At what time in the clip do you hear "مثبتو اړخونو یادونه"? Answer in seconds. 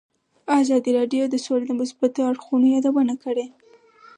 1.81-3.13